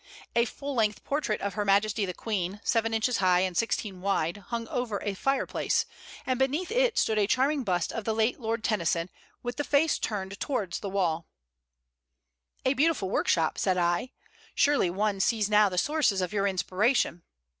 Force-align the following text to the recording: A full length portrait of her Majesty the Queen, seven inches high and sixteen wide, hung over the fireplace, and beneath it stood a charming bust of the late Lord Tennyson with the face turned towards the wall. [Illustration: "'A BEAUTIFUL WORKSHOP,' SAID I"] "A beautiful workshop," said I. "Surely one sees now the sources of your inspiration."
A 0.35 0.45
full 0.45 0.73
length 0.73 1.03
portrait 1.03 1.41
of 1.41 1.53
her 1.53 1.63
Majesty 1.63 2.07
the 2.07 2.13
Queen, 2.15 2.59
seven 2.63 2.91
inches 2.91 3.17
high 3.17 3.41
and 3.41 3.55
sixteen 3.55 4.01
wide, 4.01 4.37
hung 4.37 4.67
over 4.69 4.99
the 5.05 5.13
fireplace, 5.13 5.85
and 6.25 6.39
beneath 6.39 6.71
it 6.71 6.97
stood 6.97 7.19
a 7.19 7.27
charming 7.27 7.63
bust 7.63 7.91
of 7.93 8.03
the 8.03 8.15
late 8.15 8.39
Lord 8.39 8.63
Tennyson 8.63 9.11
with 9.43 9.57
the 9.57 9.63
face 9.63 9.99
turned 9.99 10.39
towards 10.39 10.79
the 10.79 10.89
wall. 10.89 11.27
[Illustration: 12.65 12.65
"'A 12.65 12.73
BEAUTIFUL 12.77 13.09
WORKSHOP,' 13.11 13.57
SAID 13.59 13.77
I"] 13.77 13.97
"A 14.01 14.09
beautiful 14.09 14.15
workshop," 14.17 14.47
said 14.55 14.73
I. 14.73 14.79
"Surely 14.89 14.89
one 14.89 15.19
sees 15.19 15.49
now 15.51 15.69
the 15.69 15.77
sources 15.77 16.19
of 16.19 16.33
your 16.33 16.47
inspiration." 16.47 17.21